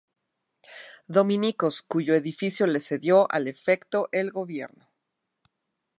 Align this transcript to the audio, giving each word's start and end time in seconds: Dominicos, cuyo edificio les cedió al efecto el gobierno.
Dominicos, 1.17 1.83
cuyo 1.83 2.15
edificio 2.15 2.65
les 2.65 2.87
cedió 2.87 3.31
al 3.31 3.47
efecto 3.47 4.09
el 4.11 4.31
gobierno. 4.31 4.87